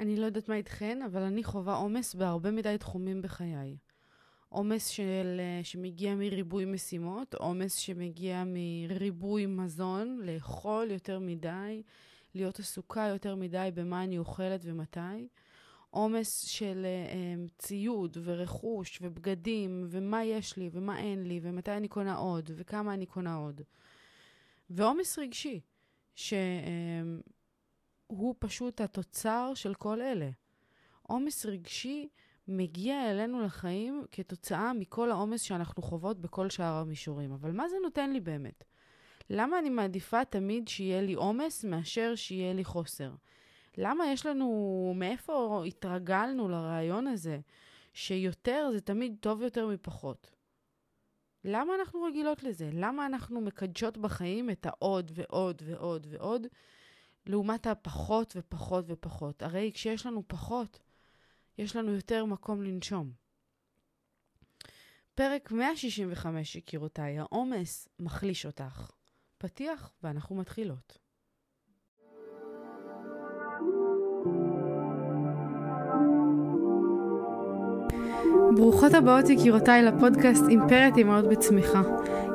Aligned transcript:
אני 0.00 0.16
לא 0.16 0.26
יודעת 0.26 0.48
מה 0.48 0.54
איתכן, 0.54 1.02
אבל 1.02 1.22
אני 1.22 1.44
חווה 1.44 1.74
עומס 1.74 2.14
בהרבה 2.14 2.50
מדי 2.50 2.76
תחומים 2.78 3.22
בחיי. 3.22 3.76
עומס 4.48 4.86
של, 4.86 5.36
אה, 5.40 5.60
שמגיע 5.64 6.14
מריבוי 6.14 6.64
משימות, 6.64 7.34
עומס 7.34 7.74
שמגיע 7.74 8.44
מריבוי 8.46 9.46
מזון, 9.46 10.20
לאכול 10.22 10.90
יותר 10.90 11.18
מדי, 11.18 11.82
להיות 12.34 12.58
עסוקה 12.58 13.00
יותר 13.00 13.34
מדי 13.34 13.70
במה 13.74 14.04
אני 14.04 14.18
אוכלת 14.18 14.60
ומתי. 14.64 15.28
עומס 15.90 16.44
של 16.46 16.86
um, 17.06 17.50
ציוד 17.58 18.16
ורכוש 18.24 18.98
ובגדים 19.02 19.86
ומה 19.88 20.24
יש 20.24 20.56
לי 20.56 20.70
ומה 20.72 20.98
אין 20.98 21.22
לי 21.22 21.40
ומתי 21.42 21.72
אני 21.72 21.88
קונה 21.88 22.16
עוד 22.16 22.50
וכמה 22.54 22.94
אני 22.94 23.06
קונה 23.06 23.34
עוד. 23.34 23.60
ועומס 24.70 25.18
רגשי, 25.18 25.60
שהוא 26.14 26.38
um, 27.24 27.30
פשוט 28.38 28.80
התוצר 28.80 29.52
של 29.54 29.74
כל 29.74 30.02
אלה. 30.02 30.30
עומס 31.02 31.46
רגשי 31.46 32.08
מגיע 32.48 33.10
אלינו 33.10 33.42
לחיים 33.42 34.04
כתוצאה 34.12 34.72
מכל 34.72 35.10
העומס 35.10 35.42
שאנחנו 35.42 35.82
חוות 35.82 36.20
בכל 36.20 36.50
שאר 36.50 36.74
המישורים. 36.74 37.32
אבל 37.32 37.52
מה 37.52 37.68
זה 37.68 37.76
נותן 37.82 38.12
לי 38.12 38.20
באמת? 38.20 38.64
למה 39.30 39.58
אני 39.58 39.70
מעדיפה 39.70 40.24
תמיד 40.24 40.68
שיהיה 40.68 41.02
לי 41.02 41.14
עומס 41.14 41.64
מאשר 41.64 42.14
שיהיה 42.14 42.52
לי 42.52 42.64
חוסר? 42.64 43.12
למה 43.78 44.12
יש 44.12 44.26
לנו, 44.26 44.92
מאיפה 44.96 45.62
התרגלנו 45.66 46.48
לרעיון 46.48 47.06
הזה, 47.06 47.40
שיותר 47.92 48.68
זה 48.72 48.80
תמיד 48.80 49.16
טוב 49.20 49.42
יותר 49.42 49.66
מפחות? 49.66 50.30
למה 51.44 51.74
אנחנו 51.74 52.02
רגילות 52.02 52.42
לזה? 52.42 52.70
למה 52.72 53.06
אנחנו 53.06 53.40
מקדשות 53.40 53.98
בחיים 53.98 54.50
את 54.50 54.66
העוד 54.66 55.10
ועוד 55.14 55.62
ועוד 55.66 56.06
ועוד, 56.10 56.46
לעומת 57.26 57.66
הפחות 57.66 58.32
ופחות 58.36 58.84
ופחות? 58.88 59.42
הרי 59.42 59.70
כשיש 59.74 60.06
לנו 60.06 60.22
פחות, 60.26 60.78
יש 61.58 61.76
לנו 61.76 61.92
יותר 61.92 62.24
מקום 62.24 62.62
לנשום. 62.62 63.12
פרק 65.14 65.52
165, 65.52 66.56
יקירותיי, 66.56 67.18
העומס 67.18 67.88
מחליש 67.98 68.46
אותך. 68.46 68.90
פתיח 69.38 69.92
ואנחנו 70.02 70.36
מתחילות. 70.36 70.98
ברוכות 78.56 78.94
הבאות 78.94 79.28
יקירותיי 79.28 79.82
לפודקאסט 79.82 80.42
אימפרית 80.48 80.96
אימהות 80.96 81.24
בצמיחה. 81.24 81.82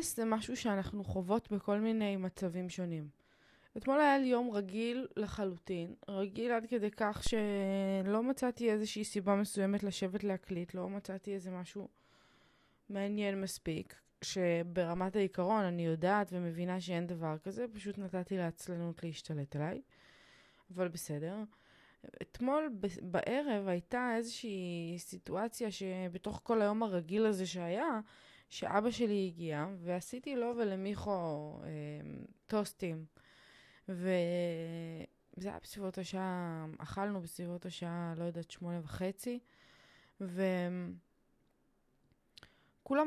עומס 0.00 0.16
זה 0.16 0.24
משהו 0.24 0.56
שאנחנו 0.56 1.04
חוות 1.04 1.52
בכל 1.52 1.78
מיני 1.78 2.16
מצבים 2.16 2.68
שונים. 2.68 3.08
אתמול 3.76 4.00
היה 4.00 4.18
לי 4.18 4.26
יום 4.26 4.50
רגיל 4.50 5.06
לחלוטין, 5.16 5.94
רגיל 6.08 6.52
עד 6.52 6.66
כדי 6.66 6.90
כך 6.90 7.22
שלא 7.22 8.22
מצאתי 8.22 8.70
איזושהי 8.70 9.04
סיבה 9.04 9.36
מסוימת 9.36 9.82
לשבת 9.82 10.24
להקליט, 10.24 10.74
לא 10.74 10.88
מצאתי 10.88 11.34
איזה 11.34 11.50
משהו 11.50 11.88
מעניין 12.88 13.40
מספיק, 13.40 13.94
שברמת 14.22 15.16
העיקרון 15.16 15.64
אני 15.64 15.86
יודעת 15.86 16.28
ומבינה 16.32 16.80
שאין 16.80 17.06
דבר 17.06 17.38
כזה, 17.38 17.66
פשוט 17.72 17.98
נתתי 17.98 18.36
לעצלנות 18.36 19.04
להשתלט 19.04 19.56
עליי, 19.56 19.80
אבל 20.74 20.88
בסדר. 20.88 21.36
אתמול 22.22 22.70
בערב 23.02 23.68
הייתה 23.68 24.12
איזושהי 24.16 24.94
סיטואציה 24.98 25.70
שבתוך 25.70 26.40
כל 26.44 26.62
היום 26.62 26.82
הרגיל 26.82 27.26
הזה 27.26 27.46
שהיה, 27.46 28.00
שאבא 28.50 28.90
שלי 28.90 29.26
הגיע, 29.26 29.66
ועשיתי 29.78 30.36
לו 30.36 30.54
ולמיכו 30.56 31.10
אה, 31.62 31.68
טוסטים. 32.46 33.04
וזה 33.88 34.04
היה 35.36 35.58
בסביבות 35.62 35.98
השעה, 35.98 36.66
אכלנו 36.78 37.20
בסביבות 37.20 37.66
השעה, 37.66 38.14
לא 38.16 38.24
יודעת, 38.24 38.50
שמונה 38.50 38.80
וחצי, 38.82 39.38
וכולם 40.20 40.40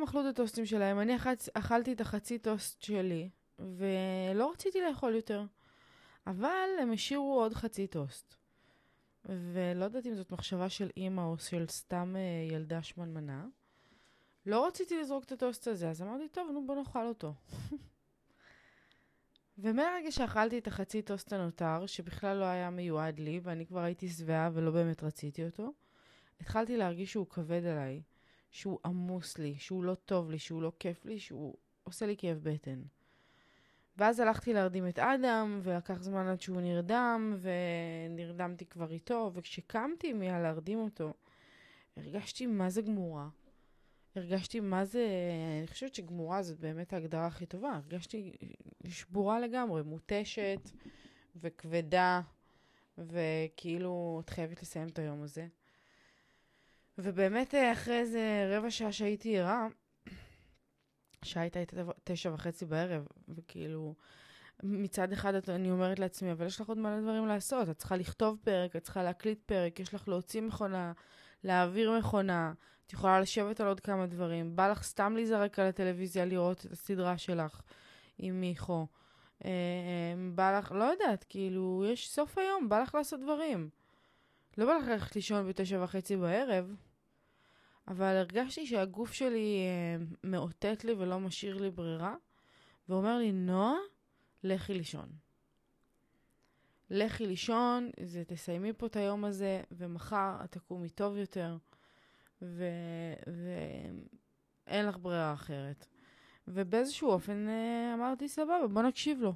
אכלו 0.03 0.21
את 0.21 0.25
הטוסטים 0.25 0.65
שלהם. 0.65 0.99
אני 0.99 1.15
אכלתי, 1.15 1.49
אכלתי 1.53 1.93
את 1.93 2.01
החצי 2.01 2.39
טוסט 2.39 2.81
שלי, 2.81 3.29
ולא 3.59 4.51
רציתי 4.51 4.81
לאכול 4.81 5.15
יותר. 5.15 5.45
אבל 6.27 6.69
הם 6.81 6.91
השאירו 6.91 7.41
עוד 7.41 7.53
חצי 7.53 7.87
טוסט. 7.87 8.35
ולא 9.25 9.85
יודעת 9.85 10.05
אם 10.05 10.15
זאת 10.15 10.31
מחשבה 10.31 10.69
של 10.69 10.89
אימא 10.97 11.21
או 11.21 11.37
של 11.37 11.65
סתם 11.67 12.15
אה, 12.17 12.53
ילדה 12.55 12.83
שמנמנה. 12.83 13.45
לא 14.45 14.67
רציתי 14.67 15.01
לזרוק 15.01 15.23
את 15.23 15.31
הטוסט 15.31 15.67
הזה, 15.67 15.89
אז 15.89 16.01
אמרתי, 16.01 16.27
טוב, 16.29 16.51
נו, 16.51 16.67
בוא 16.67 16.75
נאכל 16.75 17.05
אותו. 17.05 17.33
ומהרגע 19.57 20.11
שאכלתי 20.11 20.57
את 20.57 20.67
החצי 20.67 21.01
טוסט 21.01 21.33
הנותר, 21.33 21.85
שבכלל 21.85 22.37
לא 22.37 22.45
היה 22.45 22.69
מיועד 22.69 23.19
לי, 23.19 23.39
ואני 23.43 23.65
כבר 23.65 23.79
הייתי 23.79 24.09
שבעה 24.09 24.49
ולא 24.53 24.71
באמת 24.71 25.03
רציתי 25.03 25.45
אותו, 25.45 25.73
התחלתי 26.41 26.77
להרגיש 26.77 27.11
שהוא 27.11 27.27
כבד 27.27 27.65
עליי, 27.65 28.01
שהוא 28.51 28.79
עמוס 28.85 29.37
לי, 29.37 29.55
שהוא 29.57 29.83
לא 29.83 29.95
טוב 29.95 30.31
לי, 30.31 30.39
שהוא 30.39 30.61
לא 30.61 30.71
כיף 30.79 31.05
לי, 31.05 31.19
שהוא 31.19 31.55
עושה 31.83 32.05
לי 32.05 32.15
כאב 32.17 32.39
בטן. 32.43 32.81
ואז 33.97 34.19
הלכתי 34.19 34.53
להרדים 34.53 34.87
את 34.87 34.99
אדם, 34.99 35.59
ולקח 35.63 36.01
זמן 36.01 36.27
עד 36.27 36.41
שהוא 36.41 36.61
נרדם, 36.61 37.37
ונרדמתי 37.41 38.65
כבר 38.65 38.91
איתו, 38.91 39.31
וכשקמתי 39.33 40.13
מהלהרדים 40.13 40.79
אותו, 40.79 41.13
הרגשתי 41.97 42.45
מה 42.45 42.69
זה 42.69 42.81
גמורה. 42.81 43.27
הרגשתי 44.15 44.59
מה 44.59 44.85
זה, 44.85 45.07
אני 45.59 45.67
חושבת 45.67 45.95
שגמורה 45.95 46.43
זאת 46.43 46.59
באמת 46.59 46.93
ההגדרה 46.93 47.27
הכי 47.27 47.45
טובה. 47.45 47.71
הרגשתי 47.71 48.37
שבורה 48.87 49.39
לגמרי, 49.39 49.83
מותשת 49.83 50.69
וכבדה, 51.35 52.21
וכאילו 52.97 54.21
את 54.25 54.29
חייבת 54.29 54.61
לסיים 54.61 54.87
את 54.87 54.99
היום 54.99 55.23
הזה. 55.23 55.47
ובאמת 56.97 57.55
אחרי 57.73 57.99
איזה 57.99 58.53
רבע 58.57 58.71
שעה 58.71 58.91
שהייתי 58.91 59.39
ערה, 59.39 59.67
השעה 61.21 61.43
הייתה 61.43 61.59
תשע 62.03 62.33
וחצי 62.33 62.65
בערב, 62.65 63.07
וכאילו, 63.27 63.95
מצד 64.63 65.11
אחד 65.11 65.49
אני 65.49 65.71
אומרת 65.71 65.99
לעצמי, 65.99 66.31
אבל 66.31 66.45
יש 66.45 66.61
לך 66.61 66.67
עוד 66.67 66.77
מלא 66.77 67.01
דברים 67.01 67.27
לעשות, 67.27 67.69
את 67.69 67.77
צריכה 67.77 67.95
לכתוב 67.95 68.39
פרק, 68.43 68.75
את 68.75 68.83
צריכה 68.83 69.03
להקליט 69.03 69.39
פרק, 69.45 69.79
יש 69.79 69.93
לך 69.93 70.07
להוציא 70.07 70.41
מכונה, 70.41 70.93
להעביר 71.43 71.97
מכונה, 71.97 72.53
את 72.85 72.93
יכולה 72.93 73.19
לשבת 73.19 73.59
על 73.59 73.67
עוד 73.67 73.79
כמה 73.79 74.05
דברים. 74.05 74.55
בא 74.55 74.67
לך 74.67 74.83
סתם 74.83 75.13
להיזרק 75.15 75.59
על 75.59 75.67
הטלוויזיה 75.67 76.25
לראות 76.25 76.65
את 76.65 76.71
הסדרה 76.71 77.17
שלך 77.17 77.61
עם 78.17 78.41
מיכו. 78.41 78.87
אה, 79.45 79.49
אה, 79.49 80.15
בא 80.35 80.57
לך, 80.57 80.71
לא 80.71 80.83
יודעת, 80.83 81.25
כאילו, 81.29 81.83
יש 81.87 82.09
סוף 82.09 82.37
היום, 82.37 82.69
בא 82.69 82.81
לך 82.81 82.95
לעשות 82.95 83.19
דברים. 83.19 83.69
לא 84.57 84.65
בא 84.65 84.73
לך 84.73 84.87
ללכת 84.87 85.15
לישון 85.15 85.49
בתשע 85.49 85.83
וחצי 85.83 86.17
בערב, 86.17 86.75
אבל 87.87 88.15
הרגשתי 88.15 88.67
שהגוף 88.67 89.13
שלי 89.13 89.57
אה, 89.67 90.05
מאותת 90.23 90.83
לי 90.83 90.93
ולא 90.93 91.19
משאיר 91.19 91.57
לי 91.57 91.71
ברירה, 91.71 92.15
ואומר 92.89 93.17
לי, 93.17 93.31
נועה, 93.31 93.75
לכי 94.43 94.73
לישון. 94.73 95.09
לכי 96.95 97.27
לישון, 97.27 97.89
זה 98.03 98.23
תסיימי 98.27 98.73
פה 98.73 98.85
את 98.85 98.95
היום 98.95 99.25
הזה, 99.25 99.61
ומחר 99.71 100.37
את 100.43 100.51
תקומי 100.51 100.89
טוב 100.89 101.17
יותר. 101.17 101.57
ואין 102.41 104.85
לך 104.85 104.97
ברירה 104.97 105.33
אחרת. 105.33 105.87
ובאיזשהו 106.47 107.09
אופן 107.09 107.47
אה, 107.47 107.93
אמרתי, 107.93 108.27
סבבה, 108.27 108.67
בוא 108.73 108.81
נקשיב 108.81 109.21
לו. 109.21 109.33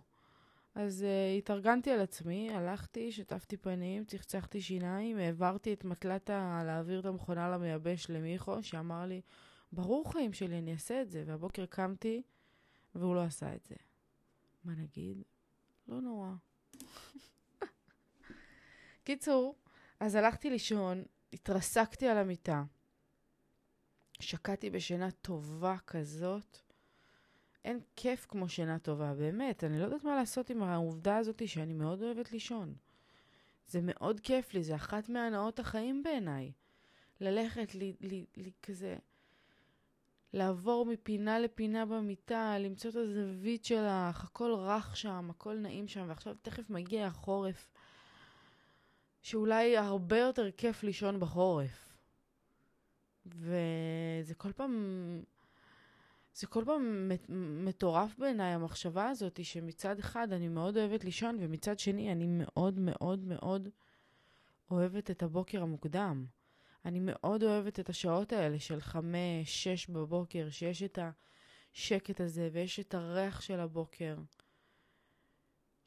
אז 0.75 1.05
uh, 1.05 1.37
התארגנתי 1.37 1.91
על 1.91 1.99
עצמי, 1.99 2.53
הלכתי, 2.53 3.11
שטפתי 3.11 3.57
פנים, 3.57 4.05
צחצחתי 4.05 4.61
שיניים, 4.61 5.17
העברתי 5.17 5.73
את 5.73 5.83
מטלת. 5.83 6.29
להעביר 6.65 6.99
את 6.99 7.05
המכונה 7.05 7.49
למייבש 7.49 8.09
למיכו, 8.09 8.63
שאמר 8.63 9.05
לי, 9.05 9.21
ברור 9.71 10.11
חיים 10.11 10.33
שלי, 10.33 10.57
אני 10.57 10.73
אעשה 10.73 11.01
את 11.01 11.09
זה. 11.09 11.23
והבוקר 11.27 11.65
קמתי, 11.65 12.21
והוא 12.95 13.15
לא 13.15 13.23
עשה 13.23 13.55
את 13.55 13.65
זה. 13.65 13.75
מה 14.63 14.73
נגיד? 14.75 15.23
לא 15.87 16.01
נורא. 16.01 16.29
קיצור, 19.07 19.55
אז 19.99 20.15
הלכתי 20.15 20.49
לישון, 20.49 21.03
התרסקתי 21.33 22.07
על 22.07 22.17
המיטה. 22.17 22.63
שקעתי 24.19 24.69
בשינה 24.69 25.11
טובה 25.11 25.75
כזאת. 25.87 26.57
אין 27.65 27.79
כיף 27.95 28.25
כמו 28.29 28.49
שינה 28.49 28.79
טובה, 28.79 29.13
באמת. 29.13 29.63
אני 29.63 29.79
לא 29.79 29.85
יודעת 29.85 30.03
מה 30.03 30.15
לעשות 30.15 30.49
עם 30.49 30.63
העובדה 30.63 31.17
הזאת 31.17 31.47
שאני 31.47 31.73
מאוד 31.73 32.01
אוהבת 32.01 32.31
לישון. 32.31 32.75
זה 33.67 33.79
מאוד 33.83 34.19
כיף 34.19 34.53
לי, 34.53 34.63
זה 34.63 34.75
אחת 34.75 35.09
מהנאות 35.09 35.59
החיים 35.59 36.03
בעיניי. 36.03 36.51
ללכת, 37.21 37.75
לי, 37.75 37.95
לי, 38.01 38.25
לי 38.37 38.51
כזה, 38.63 38.95
לעבור 40.33 40.85
מפינה 40.85 41.39
לפינה 41.39 41.85
במיטה, 41.85 42.57
למצוא 42.59 42.89
את 42.89 42.95
הזווית 42.95 43.65
שלך, 43.65 44.23
הכל 44.23 44.53
רך 44.53 44.97
שם, 44.97 45.27
הכל 45.29 45.57
נעים 45.57 45.87
שם, 45.87 46.05
ועכשיו 46.07 46.35
תכף 46.41 46.69
מגיע 46.69 47.05
החורף, 47.05 47.69
שאולי 49.27 49.77
הרבה 49.77 50.17
יותר 50.17 50.51
כיף 50.51 50.83
לישון 50.83 51.19
בחורף. 51.19 51.95
וזה 53.25 54.35
כל 54.37 54.51
פעם, 54.51 54.73
זה 56.33 56.47
כל 56.47 56.63
פעם 56.65 57.11
מטורף 57.65 58.17
בעיניי, 58.17 58.53
המחשבה 58.53 59.09
הזאת, 59.09 59.45
שמצד 59.45 59.99
אחד 59.99 60.33
אני 60.33 60.47
מאוד 60.47 60.77
אוהבת 60.77 61.03
לישון, 61.03 61.37
ומצד 61.39 61.79
שני 61.79 62.11
אני 62.11 62.25
מאוד 62.29 62.79
מאוד 62.79 63.19
מאוד 63.19 63.69
אוהבת 64.71 65.11
את 65.11 65.23
הבוקר 65.23 65.61
המוקדם. 65.61 66.25
אני 66.85 66.99
מאוד 67.01 67.43
אוהבת 67.43 67.79
את 67.79 67.89
השעות 67.89 68.33
האלה 68.33 68.59
של 68.59 68.81
חמש, 68.81 69.63
שש 69.63 69.87
בבוקר, 69.87 70.49
שיש 70.49 70.83
את 70.83 70.99
השקט 71.73 72.21
הזה 72.21 72.49
ויש 72.51 72.79
את 72.79 72.93
הריח 72.93 73.41
של 73.41 73.59
הבוקר. 73.59 74.15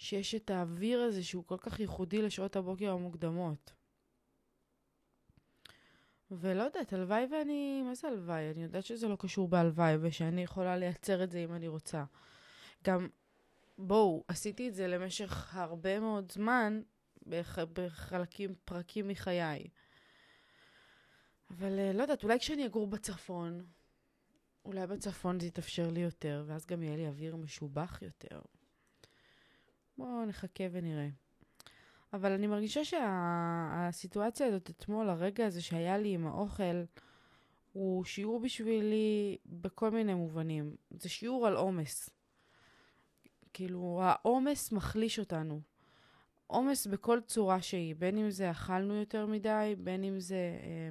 שיש 0.01 0.35
את 0.35 0.51
האוויר 0.51 1.01
הזה 1.01 1.23
שהוא 1.23 1.45
כל 1.45 1.57
כך 1.59 1.81
ייחודי 1.81 2.23
לשעות 2.23 2.57
הבוקר 2.57 2.91
המוקדמות. 2.91 3.73
ולא 6.31 6.63
יודעת, 6.63 6.93
הלוואי 6.93 7.27
ואני... 7.31 7.83
מה 7.83 7.95
זה 7.95 8.09
הלוואי? 8.09 8.51
אני 8.51 8.63
יודעת 8.63 8.85
שזה 8.85 9.09
לא 9.09 9.17
קשור 9.17 9.49
בהלוואי 9.49 9.97
ושאני 10.01 10.43
יכולה 10.43 10.77
לייצר 10.77 11.25
את 11.25 11.31
זה 11.31 11.39
אם 11.39 11.55
אני 11.55 11.69
רוצה. 11.69 12.05
גם, 12.85 13.09
בואו, 13.79 14.25
עשיתי 14.29 14.69
את 14.69 14.75
זה 14.75 14.87
למשך 14.87 15.55
הרבה 15.55 16.01
מאוד 16.01 16.33
זמן 16.33 16.83
בח... 17.27 17.59
בחלקים, 17.59 18.55
פרקים 18.65 19.09
מחיי. 19.09 19.69
אבל 21.51 21.79
uh, 21.79 21.97
לא 21.97 22.03
יודעת, 22.03 22.25
אולי 22.25 22.39
כשאני 22.39 22.67
אגור 22.67 22.87
בצפון, 22.87 23.67
אולי 24.65 24.87
בצפון 24.87 25.41
זה 25.41 25.47
יתאפשר 25.47 25.91
לי 25.91 26.01
יותר, 26.01 26.45
ואז 26.47 26.67
גם 26.67 26.83
יהיה 26.83 26.97
לי 26.97 27.09
אוויר 27.09 27.37
משובח 27.37 27.99
יותר. 28.03 28.41
בואו 30.01 30.25
נחכה 30.25 30.65
ונראה. 30.73 31.09
אבל 32.13 32.33
אני 32.33 32.47
מרגישה 32.47 32.81
שהסיטואציה 32.85 34.47
שה, 34.47 34.55
הזאת 34.55 34.71
אתמול, 34.71 35.09
הרגע 35.09 35.47
הזה 35.47 35.63
שהיה 35.63 35.99
לי 35.99 36.15
עם 36.15 36.27
האוכל, 36.27 36.83
הוא 37.73 38.05
שיעור 38.05 38.41
בשבילי 38.41 39.39
בכל 39.47 39.91
מיני 39.91 40.15
מובנים. 40.15 40.77
זה 40.91 41.09
שיעור 41.09 41.47
על 41.47 41.57
עומס. 41.57 42.11
כאילו, 43.53 44.01
העומס 44.03 44.73
מחליש 44.73 45.19
אותנו. 45.19 45.61
עומס 46.47 46.87
בכל 46.87 47.21
צורה 47.27 47.63
שהיא, 47.63 47.95
בין 47.99 48.19
אם 48.19 48.31
זה 48.31 48.51
אכלנו 48.51 48.95
יותר 48.95 49.27
מדי, 49.27 49.75
בין 49.79 50.05
אם 50.05 50.21
זה 50.21 50.59
אה, 50.63 50.89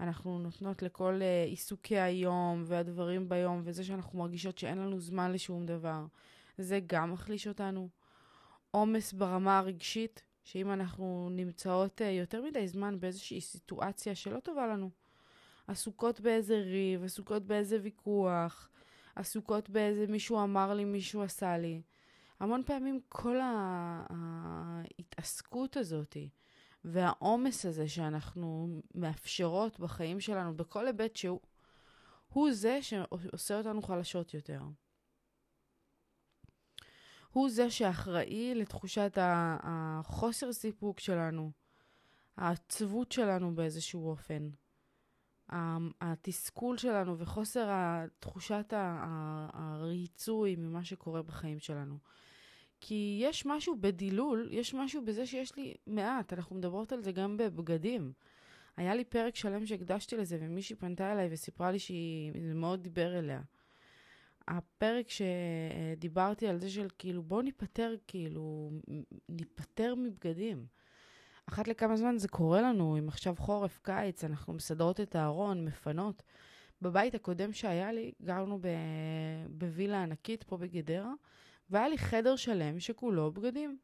אנחנו 0.00 0.38
נותנות 0.38 0.82
לכל 0.82 1.18
אה, 1.22 1.44
עיסוקי 1.44 1.98
היום 1.98 2.62
והדברים 2.66 3.28
ביום, 3.28 3.60
וזה 3.64 3.84
שאנחנו 3.84 4.18
מרגישות 4.18 4.58
שאין 4.58 4.78
לנו 4.78 5.00
זמן 5.00 5.32
לשום 5.32 5.66
דבר, 5.66 6.06
זה 6.58 6.80
גם 6.86 7.12
מחליש 7.12 7.48
אותנו. 7.48 7.88
עומס 8.76 9.12
ברמה 9.12 9.58
הרגשית, 9.58 10.22
שאם 10.44 10.72
אנחנו 10.72 11.28
נמצאות 11.30 12.02
אה, 12.02 12.10
יותר 12.10 12.42
מדי 12.42 12.68
זמן 12.68 13.00
באיזושהי 13.00 13.40
סיטואציה 13.40 14.14
שלא 14.14 14.40
טובה 14.40 14.66
לנו, 14.66 14.90
עסוקות 15.66 16.20
באיזה 16.20 16.58
ריב, 16.58 17.04
עסוקות 17.04 17.42
באיזה 17.42 17.78
ויכוח, 17.82 18.68
עסוקות 19.14 19.70
באיזה 19.70 20.06
מישהו 20.08 20.42
אמר 20.42 20.74
לי, 20.74 20.84
מישהו 20.84 21.22
עשה 21.22 21.58
לי. 21.58 21.82
המון 22.40 22.62
פעמים 22.66 23.00
כל 23.08 23.36
ההתעסקות 24.10 25.76
הזאתי, 25.76 26.28
והעומס 26.84 27.66
הזה 27.66 27.88
שאנחנו 27.88 28.80
מאפשרות 28.94 29.80
בחיים 29.80 30.20
שלנו, 30.20 30.56
בכל 30.56 30.86
היבט 30.86 31.16
שהוא, 31.16 31.40
הוא 32.28 32.52
זה 32.52 32.82
שעושה 32.82 33.58
אותנו 33.58 33.82
חלשות 33.82 34.34
יותר. 34.34 34.60
הוא 37.36 37.50
זה 37.50 37.70
שאחראי 37.70 38.54
לתחושת 38.54 39.18
החוסר 39.20 40.52
סיפוק 40.52 41.00
שלנו, 41.00 41.50
העצבות 42.36 43.12
שלנו 43.12 43.54
באיזשהו 43.54 44.08
אופן, 44.08 44.48
התסכול 46.00 46.78
שלנו 46.78 47.18
וחוסר 47.18 47.68
תחושת 48.18 48.72
הריצוי 49.52 50.56
ממה 50.56 50.84
שקורה 50.84 51.22
בחיים 51.22 51.58
שלנו. 51.58 51.98
כי 52.80 53.18
יש 53.22 53.46
משהו 53.46 53.76
בדילול, 53.80 54.48
יש 54.50 54.74
משהו 54.74 55.04
בזה 55.04 55.26
שיש 55.26 55.56
לי 55.56 55.74
מעט, 55.86 56.32
אנחנו 56.32 56.56
מדברות 56.56 56.92
על 56.92 57.02
זה 57.02 57.12
גם 57.12 57.36
בבגדים. 57.36 58.12
היה 58.76 58.94
לי 58.94 59.04
פרק 59.04 59.36
שלם 59.36 59.66
שהקדשתי 59.66 60.16
לזה, 60.16 60.38
ומישהי 60.40 60.76
פנתה 60.76 61.12
אליי 61.12 61.28
וסיפרה 61.32 61.70
לי 61.70 61.78
שזה 61.78 62.54
מאוד 62.54 62.82
דיבר 62.82 63.18
אליה. 63.18 63.40
הפרק 64.48 65.06
שדיברתי 65.08 66.48
על 66.48 66.58
זה 66.58 66.70
של 66.70 66.88
כאילו, 66.98 67.22
בואו 67.22 67.42
ניפטר, 67.42 67.94
כאילו, 68.06 68.70
ניפטר 69.28 69.94
מבגדים. 69.94 70.66
אחת 71.48 71.68
לכמה 71.68 71.96
זמן 71.96 72.18
זה 72.18 72.28
קורה 72.28 72.62
לנו, 72.62 72.98
אם 72.98 73.08
עכשיו 73.08 73.34
חורף, 73.38 73.78
קיץ, 73.82 74.24
אנחנו 74.24 74.52
מסדרות 74.52 75.00
את 75.00 75.16
הארון, 75.16 75.64
מפנות. 75.64 76.22
בבית 76.82 77.14
הקודם 77.14 77.52
שהיה 77.52 77.92
לי, 77.92 78.12
גרנו 78.22 78.60
בווילה 79.48 80.02
ענקית 80.02 80.44
פה 80.44 80.56
בגדרה, 80.56 81.12
והיה 81.70 81.88
לי 81.88 81.98
חדר 81.98 82.36
שלם 82.36 82.80
שכולו 82.80 83.32
בגדים. 83.32 83.78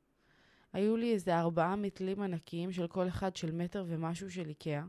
היו 0.73 0.97
לי 0.97 1.13
איזה 1.13 1.39
ארבעה 1.39 1.77
מתלים 1.77 2.23
ענקיים 2.23 2.73
של 2.73 2.87
כל 2.87 3.09
אחד 3.09 3.37
של 3.37 3.53
מטר 3.53 3.85
ומשהו 3.89 4.31
של 4.31 4.49
איקאה. 4.49 4.85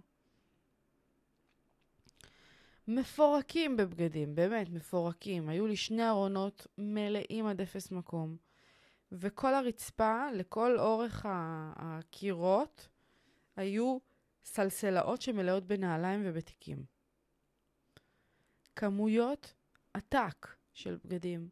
מפורקים 2.88 3.77
בבגדים, 3.77 4.35
באמת 4.35 4.69
מפורקים. 4.69 5.50
היו 5.50 5.68
לי 5.68 5.75
שני 5.75 6.09
ארונות 6.09 6.68
מלאים 6.77 7.45
עד 7.45 7.62
אפס 7.62 7.91
מקום. 7.91 8.38
וכל 9.12 9.53
הרצפה, 9.53 10.31
לכל 10.33 10.80
אורך 10.80 11.25
הקירות, 11.75 12.88
היו 13.56 13.97
סלסלאות 14.44 15.21
שמלאות 15.21 15.63
בנעליים 15.63 16.21
ובתיקים. 16.25 16.85
כמויות 18.75 19.53
עתק 19.94 20.47
של 20.74 20.97
בגדים. 21.06 21.50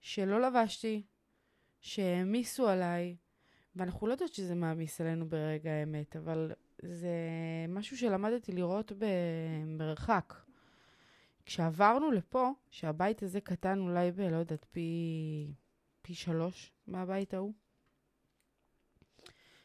שלא 0.00 0.40
לבשתי, 0.40 1.02
שהעמיסו 1.80 2.68
עליי, 2.68 3.16
ואנחנו 3.76 4.06
לא 4.06 4.12
יודעות 4.12 4.34
שזה 4.34 4.54
מעמיס 4.54 5.00
עלינו 5.00 5.28
ברגע 5.28 5.70
האמת, 5.70 6.16
אבל 6.16 6.52
זה 6.82 7.16
משהו 7.68 7.96
שלמדתי 7.96 8.52
לראות 8.52 8.92
במרחק. 8.98 10.34
כשעברנו 11.46 12.10
לפה, 12.10 12.50
שהבית 12.70 13.22
הזה 13.22 13.40
קטן 13.40 13.78
אולי 13.78 14.12
ב... 14.12 14.20
לא 14.20 14.36
יודעת, 14.36 14.66
פי, 14.72 15.54
פי 16.02 16.14
שלוש 16.14 16.72
מהבית 16.86 17.34
ההוא, 17.34 17.52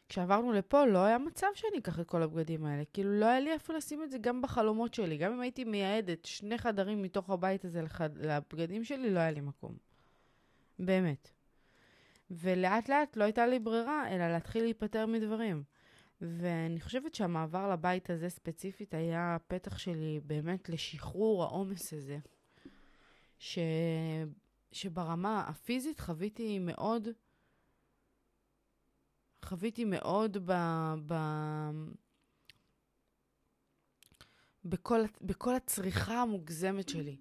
כשעברנו 0.09 0.51
לפה 0.53 0.85
לא 0.85 0.99
היה 0.99 1.17
מצב 1.17 1.47
שאני 1.53 1.77
אקח 1.77 1.99
את 1.99 2.07
כל 2.07 2.23
הבגדים 2.23 2.65
האלה. 2.65 2.83
כאילו 2.93 3.19
לא 3.19 3.25
היה 3.25 3.39
לי 3.39 3.51
איפה 3.51 3.73
לשים 3.73 4.03
את 4.03 4.11
זה 4.11 4.17
גם 4.17 4.41
בחלומות 4.41 4.93
שלי. 4.93 5.17
גם 5.17 5.33
אם 5.33 5.41
הייתי 5.41 5.63
מייעדת 5.63 6.25
שני 6.25 6.57
חדרים 6.57 7.01
מתוך 7.01 7.29
הבית 7.29 7.65
הזה 7.65 7.81
לחד... 7.81 8.17
לבגדים 8.17 8.83
שלי, 8.83 9.09
לא 9.09 9.19
היה 9.19 9.31
לי 9.31 9.41
מקום. 9.41 9.77
באמת. 10.79 11.29
ולאט 12.31 12.89
לאט 12.89 13.17
לא 13.17 13.23
הייתה 13.23 13.47
לי 13.47 13.59
ברירה, 13.59 14.09
אלא 14.09 14.27
להתחיל 14.27 14.63
להיפטר 14.63 15.05
מדברים. 15.05 15.63
ואני 16.21 16.81
חושבת 16.81 17.15
שהמעבר 17.15 17.71
לבית 17.71 18.09
הזה 18.09 18.29
ספציפית 18.29 18.93
היה 18.93 19.35
הפתח 19.35 19.77
שלי 19.77 20.19
באמת 20.25 20.69
לשחרור 20.69 21.43
העומס 21.43 21.93
הזה. 21.93 22.17
ש... 23.39 23.59
שברמה 24.71 25.41
הפיזית 25.47 25.99
חוויתי 25.99 26.59
מאוד, 26.59 27.07
חוויתי 29.45 29.85
מאוד 29.85 30.37
ב... 30.45 30.53
ב... 31.07 31.13
בכל, 34.65 35.01
בכל 35.21 35.55
הצריכה 35.55 36.21
המוגזמת 36.21 36.89
שלי. 36.89 37.17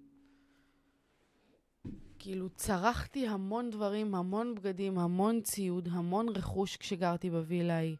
כאילו 2.19 2.49
צרכתי 2.49 3.27
המון 3.27 3.69
דברים, 3.69 4.15
המון 4.15 4.55
בגדים, 4.55 4.99
המון 4.99 5.41
ציוד, 5.41 5.87
המון 5.91 6.29
רכוש 6.29 6.77
כשגרתי 6.77 7.29
בווילה 7.29 7.73
ההיא. 7.73 7.97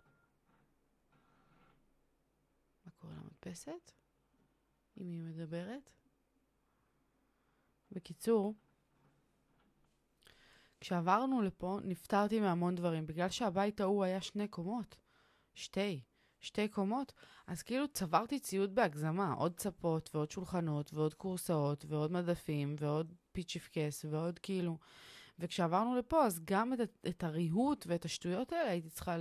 מה 2.85 2.91
קורה 3.47 3.75
למדפסת? 3.75 3.91
עם 4.95 5.11
מי 5.11 5.21
מדברת? 5.21 5.91
בקיצור, 7.91 8.53
כשעברנו 10.79 11.41
לפה, 11.41 11.79
נפטרתי 11.83 12.39
מהמון 12.39 12.75
דברים. 12.75 13.07
בגלל 13.07 13.29
שהבית 13.29 13.81
ההוא 13.81 14.03
היה 14.03 14.21
שני 14.21 14.47
קומות, 14.47 14.97
שתי, 15.53 16.01
שתי 16.39 16.67
קומות, 16.67 17.13
אז 17.47 17.63
כאילו 17.63 17.87
צברתי 17.87 18.39
ציוד 18.39 18.75
בהגזמה. 18.75 19.33
עוד 19.33 19.57
צפות 19.57 20.09
ועוד 20.13 20.31
שולחנות 20.31 20.93
ועוד 20.93 21.13
קורסאות 21.13 21.85
ועוד 21.87 22.11
מדפים 22.11 22.75
ועוד 22.79 23.13
פיצ'יפקס 23.31 24.05
ועוד 24.09 24.39
כאילו... 24.39 24.77
וכשעברנו 25.39 25.95
לפה, 25.95 26.25
אז 26.25 26.39
גם 26.45 26.73
את, 26.73 26.79
את 27.07 27.23
הריהוט 27.23 27.85
ואת 27.87 28.05
השטויות 28.05 28.51
האלה 28.51 28.69
הייתי 28.69 28.89
צריכה 28.89 29.17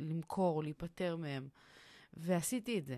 למכור, 0.00 0.62
להיפטר 0.62 1.16
מהם. 1.16 1.48
ועשיתי 2.14 2.78
את 2.78 2.86
זה. 2.86 2.96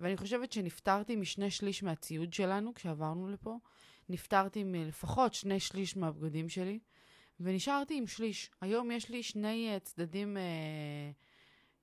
ואני 0.00 0.16
חושבת 0.16 0.52
שנפטרתי 0.52 1.16
משני 1.16 1.50
שליש 1.50 1.82
מהציוד 1.82 2.32
שלנו 2.32 2.74
כשעברנו 2.74 3.28
לפה. 3.28 3.58
נפטרתי 4.08 4.64
מלפחות 4.64 5.34
שני 5.34 5.60
שליש 5.60 5.96
מהבגדים 5.96 6.48
שלי, 6.48 6.78
ונשארתי 7.40 7.98
עם 7.98 8.06
שליש. 8.06 8.50
היום 8.60 8.90
יש 8.90 9.08
לי 9.08 9.22
שני 9.22 9.76
uh, 9.76 9.80
צדדים, 9.80 10.36
uh, 10.36 10.40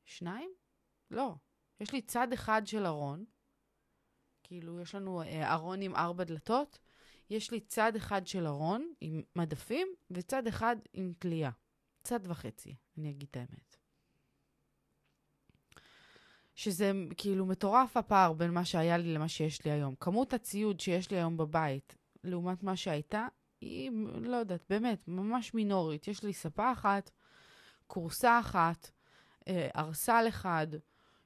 שניים? 0.05 0.49
לא. 1.11 1.35
יש 1.79 1.93
לי 1.93 2.01
צד 2.01 2.33
אחד 2.33 2.61
של 2.65 2.85
ארון, 2.85 3.25
כאילו 4.43 4.79
יש 4.79 4.95
לנו 4.95 5.23
uh, 5.23 5.25
ארון 5.25 5.81
עם 5.81 5.95
ארבע 5.95 6.23
דלתות, 6.23 6.79
יש 7.29 7.51
לי 7.51 7.59
צד 7.59 7.95
אחד 7.95 8.27
של 8.27 8.47
ארון 8.47 8.93
עם 9.01 9.21
מדפים, 9.35 9.87
וצד 10.11 10.47
אחד 10.47 10.75
עם 10.93 11.13
תלייה. 11.19 11.51
צד 12.03 12.19
וחצי, 12.23 12.75
אני 12.97 13.09
אגיד 13.09 13.27
את 13.31 13.37
האמת. 13.37 13.76
שזה 16.57 16.91
כאילו 17.17 17.45
מטורף 17.45 17.97
הפער 17.97 18.33
בין 18.33 18.51
מה 18.51 18.65
שהיה 18.65 18.97
לי 18.97 19.13
למה 19.13 19.27
שיש 19.27 19.65
לי 19.65 19.71
היום. 19.71 19.95
כמות 19.99 20.33
הציוד 20.33 20.79
שיש 20.79 21.11
לי 21.11 21.17
היום 21.17 21.37
בבית, 21.37 21.95
לעומת 22.23 22.63
מה 22.63 22.75
שהייתה, 22.75 23.27
היא, 23.61 23.91
לא 24.21 24.37
יודעת, 24.37 24.63
באמת, 24.69 25.07
ממש 25.07 25.53
מינורית. 25.53 26.07
יש 26.07 26.23
לי 26.23 26.33
ספה 26.33 26.71
אחת, 26.71 27.11
כורסה 27.87 28.39
אחת, 28.39 28.91
אה, 29.47 29.69
ארסל 29.75 30.25
אחד, 30.27 30.67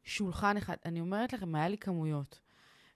שולחן 0.03 0.57
אחד. 0.57 0.75
אני 0.85 1.01
אומרת 1.01 1.33
לכם, 1.33 1.55
היה 1.55 1.69
לי 1.69 1.77
כמויות. 1.77 2.39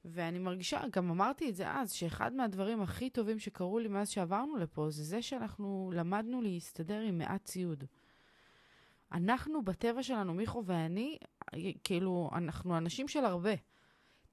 ואני 0.05 0.39
מרגישה, 0.39 0.81
גם 0.91 1.09
אמרתי 1.09 1.49
את 1.49 1.55
זה 1.55 1.71
אז, 1.71 1.91
שאחד 1.91 2.33
מהדברים 2.33 2.81
הכי 2.81 3.09
טובים 3.09 3.39
שקרו 3.39 3.79
לי 3.79 3.87
מאז 3.87 4.09
שעברנו 4.09 4.57
לפה, 4.57 4.89
זה 4.89 5.03
זה 5.03 5.21
שאנחנו 5.21 5.91
למדנו 5.95 6.41
להסתדר 6.41 6.99
עם 7.01 7.17
מעט 7.17 7.45
ציוד. 7.45 7.83
אנחנו, 9.11 9.65
בטבע 9.65 10.03
שלנו, 10.03 10.33
מיכו 10.33 10.63
ואני, 10.65 11.17
כאילו, 11.83 12.29
אנחנו 12.33 12.77
אנשים 12.77 13.07
של 13.07 13.25
הרבה. 13.25 13.53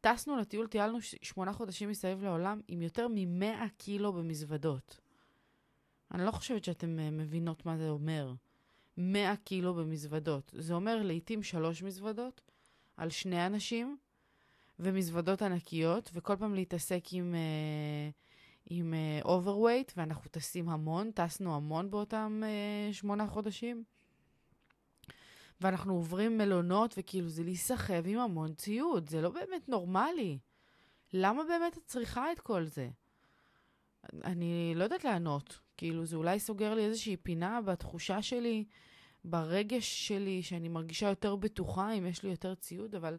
טסנו 0.00 0.36
לטיול, 0.36 0.66
טיילנו 0.66 0.98
שמונה 1.00 1.52
חודשים 1.52 1.88
מסביב 1.88 2.24
לעולם 2.24 2.60
עם 2.68 2.82
יותר 2.82 3.08
מ-100 3.08 3.68
קילו 3.76 4.12
במזוודות. 4.12 5.00
אני 6.14 6.24
לא 6.24 6.30
חושבת 6.30 6.64
שאתן 6.64 6.98
אה, 6.98 7.10
מבינות 7.10 7.66
מה 7.66 7.76
זה 7.76 7.88
אומר. 7.88 8.32
100 8.96 9.36
קילו 9.36 9.74
במזוודות. 9.74 10.54
זה 10.58 10.74
אומר 10.74 11.02
לעתים 11.02 11.42
שלוש 11.42 11.82
מזוודות 11.82 12.40
על 12.96 13.10
שני 13.10 13.46
אנשים, 13.46 13.96
ומזוודות 14.78 15.42
ענקיות, 15.42 16.10
וכל 16.12 16.36
פעם 16.36 16.54
להתעסק 16.54 17.04
עם, 17.12 17.34
uh, 17.34 18.12
עם 18.70 18.94
uh, 19.22 19.26
overweight, 19.26 19.92
ואנחנו 19.96 20.30
טסים 20.30 20.68
המון, 20.68 21.10
טסנו 21.10 21.56
המון 21.56 21.90
באותם 21.90 22.42
uh, 22.42 22.94
שמונה 22.94 23.26
חודשים. 23.26 23.84
ואנחנו 25.62 25.94
עוברים 25.94 26.38
מלונות, 26.38 26.94
וכאילו 26.98 27.28
זה 27.28 27.42
להיסחב 27.42 28.06
עם 28.06 28.18
המון 28.18 28.54
ציוד, 28.54 29.08
זה 29.08 29.20
לא 29.20 29.28
באמת 29.28 29.68
נורמלי. 29.68 30.38
למה 31.12 31.42
באמת 31.44 31.78
את 31.78 31.82
צריכה 31.86 32.32
את 32.32 32.40
כל 32.40 32.64
זה? 32.64 32.88
אני 34.24 34.72
לא 34.76 34.84
יודעת 34.84 35.04
לענות. 35.04 35.58
כאילו, 35.76 36.04
זה 36.04 36.16
אולי 36.16 36.40
סוגר 36.40 36.74
לי 36.74 36.84
איזושהי 36.84 37.16
פינה 37.16 37.60
בתחושה 37.60 38.22
שלי, 38.22 38.64
ברגש 39.24 40.08
שלי, 40.08 40.42
שאני 40.42 40.68
מרגישה 40.68 41.08
יותר 41.08 41.36
בטוחה 41.36 41.92
אם 41.92 42.06
יש 42.06 42.22
לי 42.22 42.30
יותר 42.30 42.54
ציוד, 42.54 42.94
אבל 42.94 43.18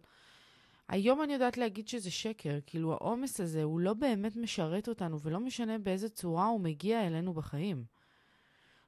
היום 0.87 1.23
אני 1.23 1.33
יודעת 1.33 1.57
להגיד 1.57 1.87
שזה 1.87 2.11
שקר. 2.11 2.59
כאילו, 2.65 2.93
העומס 2.93 3.39
הזה, 3.39 3.63
הוא 3.63 3.79
לא 3.79 3.93
באמת 3.93 4.35
משרת 4.35 4.87
אותנו, 4.87 5.21
ולא 5.21 5.39
משנה 5.39 5.77
באיזה 5.77 6.09
צורה 6.09 6.45
הוא 6.45 6.61
מגיע 6.61 7.07
אלינו 7.07 7.33
בחיים. 7.33 7.85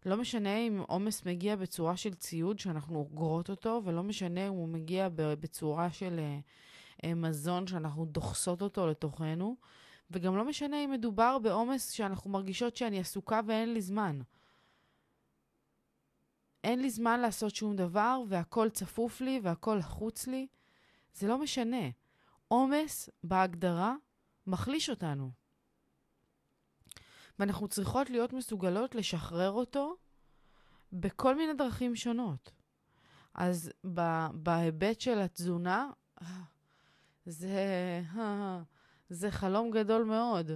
לא 0.06 0.18
משנה 0.18 0.58
אם 0.58 0.82
עומס 0.88 1.26
מגיע 1.26 1.56
בצורה 1.56 1.98
של 1.98 2.14
ציוד 2.14 2.60
שאנחנו 2.60 2.96
אוגרות 2.98 3.50
אותו, 3.50 3.82
ולא 3.86 4.04
משנה 4.04 4.48
אם 4.48 4.54
הוא 4.54 4.68
מגיע 4.70 5.08
בצורה 5.14 5.92
של 5.92 6.20
uh, 6.20 7.06
uh, 7.06 7.08
מזון 7.16 7.68
שאנחנו 7.68 8.06
דוחסות 8.06 8.62
אותו 8.62 8.88
לתוכנו, 8.88 9.56
וגם 10.12 10.38
לא 10.38 10.46
משנה 10.46 10.84
אם 10.84 10.92
מדובר 10.92 11.40
בעומס 11.40 11.92
שאנחנו 11.92 12.30
מרגישות 12.30 12.76
שאני 12.76 13.00
עסוקה 13.00 13.40
ואין 13.46 13.74
לי 13.74 13.82
זמן. 13.82 14.20
אין 16.64 16.82
לי 16.82 16.90
זמן 16.90 17.20
לעשות 17.20 17.56
שום 17.56 17.76
דבר, 17.76 18.22
והכל 18.28 18.70
צפוף 18.70 19.22
לי 19.22 19.40
והכל 19.44 19.76
לחוץ 19.80 20.28
לי. 20.28 20.48
זה 21.14 21.28
לא 21.28 21.38
משנה. 21.38 21.90
עומס, 22.48 23.10
בהגדרה, 23.24 23.96
מחליש 24.48 24.90
אותנו. 24.90 25.45
ואנחנו 27.40 27.68
צריכות 27.68 28.10
להיות 28.10 28.34
מסוגלות 28.34 28.96
לשחרר 28.96 29.52
אותו 29.52 29.96
בכל 30.94 31.36
מיני 31.36 31.54
דרכים 31.54 31.96
שונות. 31.96 32.52
אז 33.34 33.72
בהיבט 34.34 35.02
של 35.02 35.20
התזונה, 35.20 35.90
זה, 37.26 38.02
זה 39.10 39.32
חלום 39.32 39.72
גדול 39.72 40.04
מאוד. 40.04 40.52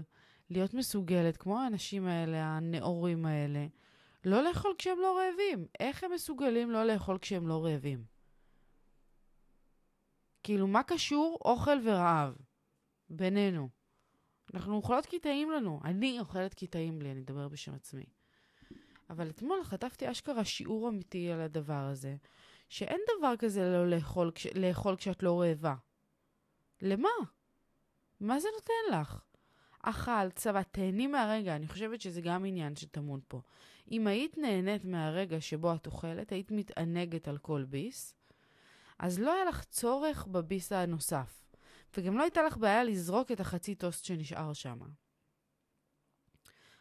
להיות 0.50 0.74
מסוגלת, 0.74 1.38
כמו 1.38 1.60
האנשים 1.60 2.08
האלה, 2.08 2.44
הנאורים 2.44 3.26
האלה, 3.26 3.68
לא 4.26 4.44
לאכול 4.44 4.74
כשהם 4.78 4.98
לא 5.00 5.18
רעבים. 5.18 5.66
איך 5.80 6.04
הם 6.04 6.12
מסוגלים 6.12 6.72
לא 6.72 6.84
לאכול 6.86 7.18
כשהם 7.18 7.48
לא 7.48 7.66
רעבים? 7.66 8.04
כאילו, 10.44 10.68
מה 10.68 10.84
קשור 10.84 11.38
אוכל 11.46 11.78
ורעב 11.84 12.36
בינינו? 13.10 13.70
אנחנו 14.54 14.76
אוכלות 14.76 15.06
כי 15.06 15.20
טעים 15.20 15.52
לנו. 15.52 15.80
אני 15.84 16.20
אוכלת 16.20 16.54
כי 16.54 16.68
טעים 16.68 17.02
לי, 17.02 17.12
אני 17.12 17.22
אדבר 17.22 17.48
בשם 17.48 17.74
עצמי. 17.74 18.06
אבל 19.10 19.30
אתמול 19.30 19.64
חטפתי 19.64 20.12
אשכרה 20.12 20.46
שיעור 20.46 20.90
אמיתי 20.90 21.32
על 21.32 21.42
הדבר 21.42 21.88
הזה, 21.92 22.16
שאין 22.70 23.00
דבר 23.18 23.34
כזה 23.40 23.70
לא 23.70 23.90
לאכול, 23.90 24.32
לאכול 24.56 24.96
כשאת 24.96 25.24
לא 25.24 25.42
רעבה. 25.42 25.76
למה? 26.82 27.10
מה 28.20 28.40
זה 28.40 28.48
נותן 28.56 29.00
לך? 29.00 29.22
אכל, 29.84 30.30
צבא, 30.36 30.62
תהני 30.64 31.08
מהרגע. 31.08 31.56
אני 31.56 31.68
חושבת 31.68 32.02
שזה 32.02 32.22
גם 32.22 32.46
עניין 32.46 32.76
שטמון 32.76 33.20
פה. 33.28 33.42
אם 33.92 34.08
היית 34.08 34.38
נהנית 34.38 34.86
מהרגע 34.86 35.42
שבו 35.42 35.76
את 35.76 35.88
אוכלת, 35.88 36.32
היית 36.32 36.52
מתענגת 36.52 37.28
על 37.28 37.38
כל 37.38 37.66
ביס, 37.70 38.16
אז 39.00 39.20
לא 39.20 39.34
היה 39.34 39.46
לך 39.46 39.64
צורך 39.64 40.28
בביס 40.28 40.72
הנוסף. 40.72 41.49
וגם 41.98 42.18
לא 42.18 42.24
הייתה 42.24 42.44
לך 42.44 42.58
בעיה 42.58 42.84
לזרוק 42.84 43.32
את 43.32 43.40
החצי 43.40 43.76
טוסט 43.76 44.06
שנשאר 44.06 44.54
שם. 44.54 44.80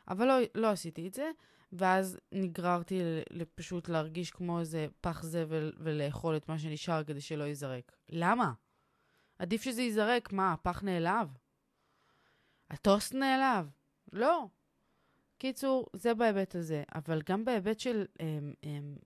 אבל 0.08 0.26
לא, 0.26 0.34
לא 0.54 0.70
עשיתי 0.70 1.08
את 1.08 1.14
זה, 1.14 1.30
ואז 1.72 2.18
נגררתי 2.32 3.00
פשוט 3.54 3.88
להרגיש 3.88 4.30
כמו 4.30 4.60
איזה 4.60 4.86
פח 5.00 5.22
זבל 5.22 5.72
ולאכול 5.78 6.36
את 6.36 6.48
מה 6.48 6.58
שנשאר 6.58 7.04
כדי 7.04 7.20
שלא 7.20 7.44
ייזרק. 7.44 7.92
למה? 8.08 8.52
עדיף 9.38 9.62
שזה 9.62 9.82
ייזרק. 9.82 10.32
מה, 10.32 10.52
הפח 10.52 10.82
נעלב? 10.82 11.28
הטוסט 12.70 13.14
נעלב? 13.14 13.70
לא. 14.12 14.46
קיצור, 15.38 15.86
זה 15.92 16.14
בהיבט 16.14 16.54
הזה. 16.54 16.82
אבל 16.94 17.22
גם 17.26 17.44
בהיבט 17.44 17.80
של 17.80 18.06
אמ, 18.20 18.52
אמ, 18.64 18.96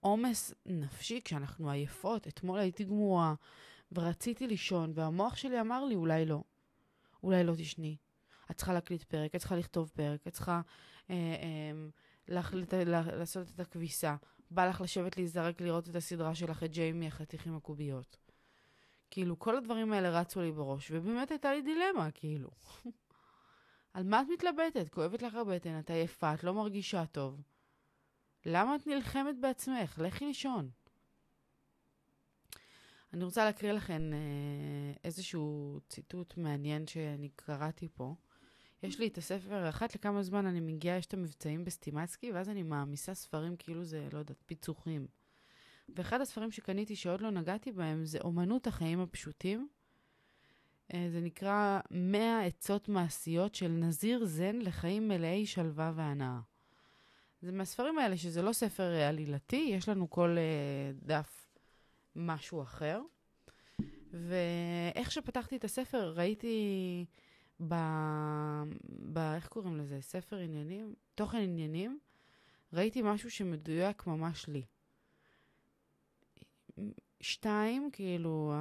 עומס 0.00 0.54
נפשי, 0.66 1.20
כשאנחנו 1.24 1.70
עייפות, 1.70 2.28
אתמול 2.28 2.58
הייתי 2.58 2.84
גמורה 2.84 3.34
ורציתי 3.94 4.46
לישון, 4.46 4.92
והמוח 4.94 5.36
שלי 5.36 5.60
אמר 5.60 5.84
לי, 5.84 5.94
אולי 5.94 6.26
לא. 6.26 6.42
אולי 7.22 7.44
לא 7.44 7.54
תשני. 7.56 7.96
את 8.50 8.56
צריכה 8.56 8.72
להקליט 8.72 9.02
פרק, 9.02 9.34
את 9.34 9.40
צריכה 9.40 9.56
לכתוב 9.56 9.90
פרק, 9.94 10.26
את 10.26 10.32
צריכה 10.32 10.60
אה, 11.10 11.14
אה, 11.14 11.88
להחליט, 12.28 12.74
לה, 12.74 13.02
לעשות 13.02 13.50
את 13.54 13.60
הכביסה. 13.60 14.16
בא 14.50 14.68
לך 14.68 14.80
לשבת 14.80 15.16
להיזרק 15.16 15.60
לראות 15.60 15.88
את 15.88 15.96
הסדרה 15.96 16.34
שלך, 16.34 16.62
את 16.62 16.70
ג'יימי, 16.70 17.06
החתיך 17.06 17.46
עם 17.46 17.56
הקוביות. 17.56 18.18
כאילו, 19.10 19.38
כל 19.38 19.56
הדברים 19.56 19.92
האלה 19.92 20.20
רצו 20.20 20.40
לי 20.40 20.52
בראש, 20.52 20.90
ובאמת 20.90 21.30
הייתה 21.30 21.52
לי 21.52 21.62
דילמה, 21.62 22.10
כאילו. 22.10 22.50
על 23.94 24.04
מה 24.04 24.20
את 24.20 24.26
מתלבטת? 24.32 24.88
כואבת 24.88 25.22
לך 25.22 25.34
הבטן, 25.34 25.78
את 25.78 25.90
עייפה, 25.90 26.34
את 26.34 26.44
לא 26.44 26.54
מרגישה 26.54 27.06
טוב. 27.06 27.42
למה 28.46 28.76
את 28.76 28.86
נלחמת 28.86 29.40
בעצמך? 29.40 29.98
לכי 29.98 30.24
לישון. 30.24 30.70
אני 33.12 33.24
רוצה 33.24 33.44
להקריא 33.44 33.72
לכם 33.72 34.10
אה, 34.12 34.92
איזשהו 35.04 35.78
ציטוט 35.88 36.36
מעניין 36.36 36.86
שאני 36.86 37.28
קראתי 37.36 37.88
פה. 37.94 38.14
יש 38.82 38.98
לי 38.98 39.06
את 39.06 39.18
הספר, 39.18 39.68
אחת 39.68 39.94
לכמה 39.94 40.22
זמן 40.22 40.46
אני 40.46 40.60
מגיעה, 40.60 40.96
יש 40.96 41.06
את 41.06 41.14
המבצעים 41.14 41.64
בסטימצקי, 41.64 42.32
ואז 42.32 42.48
אני 42.48 42.62
מעמיסה 42.62 43.14
ספרים 43.14 43.56
כאילו 43.56 43.84
זה, 43.84 44.08
לא 44.12 44.18
יודעת, 44.18 44.42
פיצוחים. 44.46 45.06
ואחד 45.96 46.20
הספרים 46.20 46.50
שקניתי 46.50 46.96
שעוד 46.96 47.20
לא 47.20 47.30
נגעתי 47.30 47.72
בהם 47.72 48.04
זה 48.04 48.18
אומנות 48.20 48.66
החיים 48.66 49.00
הפשוטים. 49.00 49.68
אה, 50.94 51.06
זה 51.10 51.20
נקרא 51.20 51.80
100 51.90 52.44
עצות 52.44 52.88
מעשיות 52.88 53.54
של 53.54 53.68
נזיר 53.68 54.24
זן 54.24 54.58
לחיים 54.58 55.08
מלאי 55.08 55.46
שלווה 55.46 55.92
והנאה. 55.94 56.40
זה 57.42 57.52
מהספרים 57.52 57.98
האלה 57.98 58.16
שזה 58.16 58.42
לא 58.42 58.52
ספר 58.52 58.92
עלילתי, 58.92 59.70
יש 59.76 59.88
לנו 59.88 60.10
כל 60.10 60.36
דף 61.02 61.41
משהו 62.16 62.62
אחר. 62.62 63.00
ואיך 64.12 65.10
שפתחתי 65.12 65.56
את 65.56 65.64
הספר, 65.64 66.12
ראיתי 66.16 67.04
ב... 67.68 67.74
ב... 69.12 69.18
איך 69.18 69.48
קוראים 69.48 69.76
לזה? 69.76 70.00
ספר 70.00 70.36
עניינים? 70.36 70.94
תוכן 71.14 71.38
עניינים, 71.38 71.98
ראיתי 72.72 73.02
משהו 73.02 73.30
שמדויק 73.30 74.06
ממש 74.06 74.48
לי. 74.48 74.62
שתיים, 77.20 77.90
כאילו, 77.92 78.52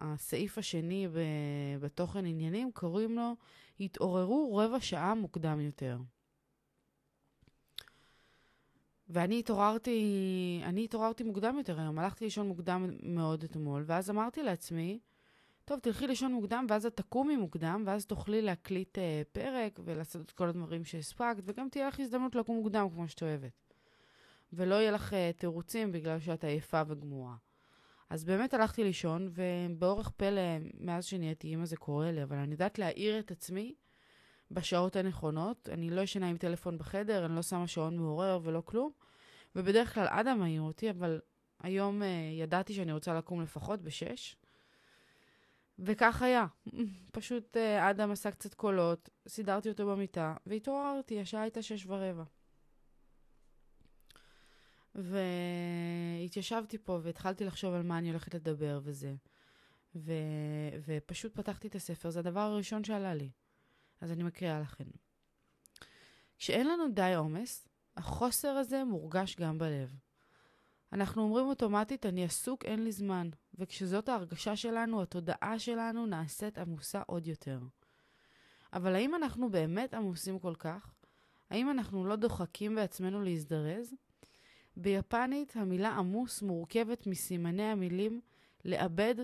הסעיף 0.00 0.58
השני 0.58 1.08
בתוכן 1.80 2.26
עניינים, 2.26 2.72
קוראים 2.72 3.16
לו 3.16 3.36
התעוררו 3.80 4.56
רבע 4.56 4.80
שעה 4.80 5.14
מוקדם 5.14 5.60
יותר. 5.60 5.98
ואני 9.14 9.38
התעוררתי, 9.38 10.60
אני 10.64 10.84
התעוררתי 10.84 11.24
מוקדם 11.24 11.58
יותר 11.58 11.80
היום, 11.80 11.98
הלכתי 11.98 12.24
לישון 12.24 12.48
מוקדם 12.48 12.90
מאוד 13.02 13.44
אתמול, 13.44 13.84
ואז 13.86 14.10
אמרתי 14.10 14.42
לעצמי, 14.42 14.98
טוב, 15.64 15.78
תלכי 15.78 16.06
לישון 16.06 16.32
מוקדם, 16.32 16.66
ואז 16.68 16.86
את 16.86 16.96
תקומי 16.96 17.36
מוקדם, 17.36 17.82
ואז 17.86 18.06
תוכלי 18.06 18.42
להקליט 18.42 18.98
אה, 18.98 19.22
פרק 19.32 19.80
ולעשות 19.84 20.22
את 20.22 20.30
כל 20.30 20.48
הדברים 20.48 20.84
שהספקת, 20.84 21.42
וגם 21.44 21.68
תהיה 21.68 21.88
לך 21.88 22.00
הזדמנות 22.00 22.34
לקום 22.34 22.56
מוקדם 22.56 22.88
כמו 22.90 23.08
שאת 23.08 23.22
אוהבת. 23.22 23.52
ולא 24.52 24.74
יהיה 24.74 24.90
לך 24.90 25.14
אה, 25.14 25.30
תירוצים 25.36 25.92
בגלל 25.92 26.20
שאת 26.20 26.44
עייפה 26.44 26.82
וגמורה. 26.88 27.34
אז 28.10 28.24
באמת 28.24 28.54
הלכתי 28.54 28.84
לישון, 28.84 29.30
ובאורך 29.32 30.10
פלא, 30.10 30.58
מאז 30.80 31.04
שנהייתי 31.04 31.48
אימא 31.48 31.64
זה 31.64 31.76
קורה 31.76 32.10
לי, 32.10 32.22
אבל 32.22 32.36
אני 32.36 32.52
יודעת 32.52 32.78
להעיר 32.78 33.18
את 33.18 33.30
עצמי 33.30 33.74
בשעות 34.50 34.96
הנכונות. 34.96 35.68
אני 35.72 35.90
לא 35.90 36.00
ישנה 36.00 36.28
עם 36.28 36.36
טלפון 36.36 36.78
בחדר, 36.78 37.26
אני 37.26 37.36
לא 37.36 37.42
שמה 37.42 37.66
שעון 37.66 37.96
מעורר 37.96 38.40
ולא 38.42 38.62
כלום. 38.64 38.92
ובדרך 39.56 39.94
כלל 39.94 40.06
אדם 40.10 40.38
מעיר 40.38 40.62
אותי, 40.62 40.90
אבל 40.90 41.20
היום 41.62 42.02
uh, 42.02 42.04
ידעתי 42.40 42.74
שאני 42.74 42.92
רוצה 42.92 43.14
לקום 43.14 43.42
לפחות 43.42 43.82
בשש. 43.82 44.36
וכך 45.78 46.22
היה. 46.22 46.46
פשוט 47.12 47.56
uh, 47.56 47.90
אדם 47.90 48.10
עשה 48.10 48.30
קצת 48.30 48.54
קולות, 48.54 49.08
סידרתי 49.28 49.68
אותו 49.68 49.86
במיטה, 49.86 50.34
והתעוררתי, 50.46 51.20
השעה 51.20 51.42
הייתה 51.42 51.62
שש 51.62 51.86
ורבע. 51.86 52.24
והתיישבתי 54.94 56.78
פה 56.78 56.98
והתחלתי 57.02 57.44
לחשוב 57.44 57.74
על 57.74 57.82
מה 57.82 57.98
אני 57.98 58.08
הולכת 58.08 58.34
לדבר 58.34 58.80
וזה. 58.82 59.14
ו... 59.96 60.12
ופשוט 60.86 61.34
פתחתי 61.34 61.68
את 61.68 61.74
הספר, 61.74 62.10
זה 62.10 62.18
הדבר 62.18 62.40
הראשון 62.40 62.84
שעלה 62.84 63.14
לי. 63.14 63.30
אז 64.00 64.12
אני 64.12 64.22
מקריאה 64.22 64.60
לכם. 64.60 64.84
כשאין 66.38 66.68
לנו 66.68 66.84
די 66.92 67.14
עומס, 67.14 67.68
החוסר 67.96 68.48
הזה 68.48 68.84
מורגש 68.84 69.36
גם 69.36 69.58
בלב. 69.58 69.96
אנחנו 70.92 71.22
אומרים 71.22 71.46
אוטומטית, 71.46 72.06
אני 72.06 72.24
עסוק, 72.24 72.64
אין 72.64 72.84
לי 72.84 72.92
זמן. 72.92 73.30
וכשזאת 73.54 74.08
ההרגשה 74.08 74.56
שלנו, 74.56 75.02
התודעה 75.02 75.58
שלנו 75.58 76.06
נעשית 76.06 76.58
עמוסה 76.58 77.02
עוד 77.06 77.26
יותר. 77.26 77.60
אבל 78.72 78.94
האם 78.94 79.14
אנחנו 79.14 79.50
באמת 79.50 79.94
עמוסים 79.94 80.38
כל 80.38 80.54
כך? 80.58 80.94
האם 81.50 81.70
אנחנו 81.70 82.04
לא 82.04 82.16
דוחקים 82.16 82.74
בעצמנו 82.74 83.22
להזדרז? 83.22 83.94
ביפנית 84.76 85.56
המילה 85.56 85.90
עמוס 85.90 86.42
מורכבת 86.42 87.06
מסימני 87.06 87.62
המילים 87.62 88.20
לאבד 88.64 89.14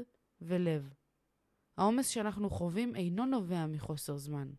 ולב. 0.41 0.95
העומס 1.77 2.09
שאנחנו 2.09 2.51
חווים 2.51 2.97
אינו 2.97 3.27
נובע 3.27 3.67
מחוסר 3.67 4.17
זמן. 4.17 4.51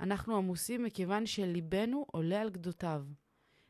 אנחנו 0.00 0.36
עמוסים 0.36 0.82
מכיוון 0.82 1.26
שליבנו 1.26 2.06
עולה 2.12 2.40
על 2.40 2.50
גדותיו. 2.50 3.04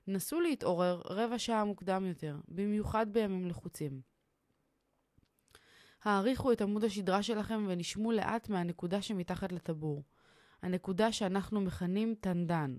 נסו 0.06 0.40
להתעורר 0.40 1.02
רבע 1.04 1.38
שעה 1.38 1.64
מוקדם 1.64 2.06
יותר, 2.06 2.36
במיוחד 2.48 3.06
בימים 3.12 3.46
לחוצים. 3.46 4.00
העריכו 6.02 6.52
את 6.52 6.60
עמוד 6.60 6.84
השדרה 6.84 7.22
שלכם 7.22 7.66
ונשמו 7.68 8.12
לאט 8.12 8.48
מהנקודה 8.48 9.02
שמתחת 9.02 9.52
לטבור, 9.52 10.04
הנקודה 10.62 11.12
שאנחנו 11.12 11.60
מכנים 11.60 12.14
טנדן. 12.20 12.76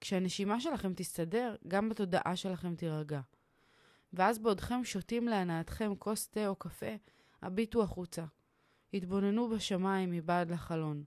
כשהנשימה 0.00 0.60
שלכם 0.60 0.94
תסתדר, 0.94 1.56
גם 1.68 1.88
בתודעה 1.88 2.36
שלכם 2.36 2.76
תירגע. 2.76 3.20
ואז 4.12 4.38
בעודכם 4.38 4.84
שותים 4.84 5.28
להנאתכם 5.28 5.92
כוס 5.98 6.28
תה 6.28 6.48
או 6.48 6.56
קפה, 6.56 6.94
הביטו 7.42 7.82
החוצה. 7.82 8.24
התבוננו 8.94 9.48
בשמיים 9.48 10.10
מבעד 10.10 10.50
לחלון. 10.50 11.04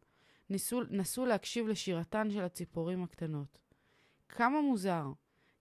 ניסו, 0.49 0.81
נסו 0.89 1.25
להקשיב 1.25 1.67
לשירתן 1.67 2.31
של 2.31 2.41
הציפורים 2.43 3.03
הקטנות. 3.03 3.59
כמה 4.29 4.61
מוזר, 4.61 5.11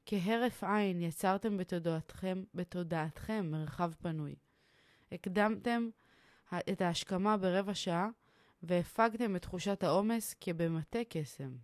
כהרף 0.07 0.65
עין 0.65 1.01
יצרתם 1.01 1.57
בתודעתכם, 1.57 2.45
בתודעתכם 2.55 3.47
מרחב 3.51 3.93
פנוי. 3.93 4.35
הקדמתם 5.13 5.89
את 6.73 6.81
ההשכמה 6.81 7.37
ברבע 7.37 7.75
שעה 7.75 8.09
והפגתם 8.63 9.37
את 9.37 9.43
תחושת 9.43 9.83
העומס 9.83 10.35
כבמטה 10.41 10.99
קסם. 11.09 11.57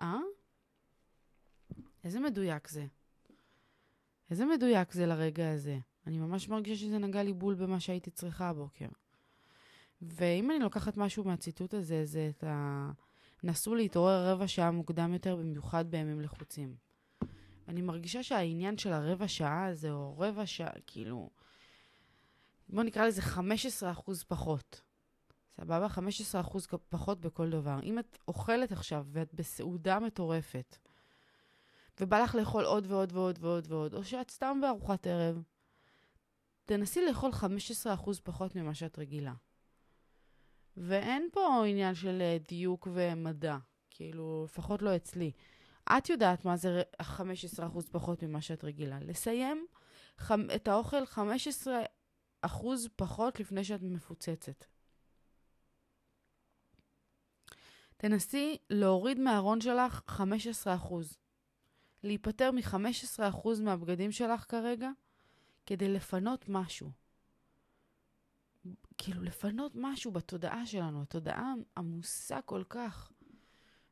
אה? 0.00 0.18
איזה 2.04 2.20
מדויק 2.20 2.68
זה. 2.68 2.86
איזה 4.30 4.46
מדויק 4.46 4.92
זה 4.92 5.06
לרגע 5.06 5.50
הזה. 5.52 5.78
אני 6.08 6.18
ממש 6.18 6.48
מרגישה 6.48 6.80
שזה 6.80 6.98
נגע 6.98 7.22
לי 7.22 7.32
בול 7.32 7.54
במה 7.54 7.80
שהייתי 7.80 8.10
צריכה 8.10 8.48
הבוקר. 8.48 8.86
ואם 10.02 10.50
אני 10.50 10.58
לוקחת 10.58 10.96
משהו 10.96 11.24
מהציטוט 11.24 11.74
הזה, 11.74 12.04
זה 12.04 12.30
את 12.36 12.44
ה... 12.44 12.90
נסו 13.42 13.74
להתעורר 13.74 14.28
רבע 14.28 14.48
שעה 14.48 14.70
מוקדם 14.70 15.12
יותר, 15.12 15.36
במיוחד 15.36 15.90
בימים 15.90 16.20
לחוצים. 16.20 16.76
אני 17.68 17.82
מרגישה 17.82 18.22
שהעניין 18.22 18.78
של 18.78 18.92
הרבע 18.92 19.28
שעה 19.28 19.66
הזה, 19.66 19.92
או 19.92 20.18
רבע 20.18 20.46
שעה, 20.46 20.72
כאילו... 20.86 21.30
בוא 22.68 22.82
נקרא 22.82 23.06
לזה 23.06 23.22
15% 23.22 23.34
פחות. 24.28 24.80
סבבה? 25.56 25.86
15% 26.34 26.76
פחות 26.88 27.20
בכל 27.20 27.50
דבר. 27.50 27.80
אם 27.82 27.98
את 27.98 28.18
אוכלת 28.28 28.72
עכשיו 28.72 29.06
ואת 29.12 29.34
בסעודה 29.34 29.98
מטורפת, 30.00 30.76
ובא 32.00 32.22
לך 32.22 32.34
לאכול 32.34 32.64
עוד 32.64 32.86
ועוד 32.86 33.12
ועוד 33.12 33.38
ועוד 33.40 33.72
ועוד, 33.72 33.94
או 33.94 34.04
שאת 34.04 34.30
סתם 34.30 34.58
בארוחת 34.62 35.06
ערב, 35.06 35.42
תנסי 36.68 37.06
לאכול 37.06 37.30
15% 37.32 38.10
פחות 38.24 38.56
ממה 38.56 38.74
שאת 38.74 38.98
רגילה. 38.98 39.32
ואין 40.76 41.28
פה 41.32 41.64
עניין 41.66 41.94
של 41.94 42.18
אה, 42.20 42.36
דיוק 42.48 42.88
ומדע, 42.92 43.56
כאילו, 43.90 44.44
לפחות 44.44 44.82
לא 44.82 44.96
אצלי. 44.96 45.32
את 45.84 46.08
יודעת 46.08 46.44
מה 46.44 46.56
זה 46.56 46.82
15% 47.02 47.06
פחות 47.90 48.22
ממה 48.22 48.40
שאת 48.40 48.64
רגילה. 48.64 48.98
לסיים 49.00 49.66
את 50.32 50.68
האוכל 50.68 51.02
15% 52.46 52.48
פחות 52.96 53.40
לפני 53.40 53.64
שאת 53.64 53.82
מפוצצת. 53.82 54.64
תנסי 57.96 58.56
להוריד 58.70 59.18
מהארון 59.20 59.60
שלך 59.60 60.20
15%. 60.66 60.94
להיפטר 62.02 62.50
מ-15% 62.50 63.48
מהבגדים 63.62 64.12
שלך 64.12 64.44
כרגע, 64.48 64.90
כדי 65.68 65.88
לפנות 65.88 66.44
משהו. 66.48 66.90
כאילו, 68.98 69.22
לפנות 69.22 69.72
משהו 69.74 70.12
בתודעה 70.12 70.66
שלנו. 70.66 71.02
התודעה 71.02 71.54
עמוסה 71.76 72.42
כל 72.42 72.64
כך 72.68 73.12